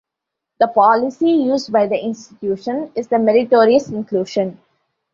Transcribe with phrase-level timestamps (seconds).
[0.59, 4.59] The policy used by the institution is the "meritorious inclusion".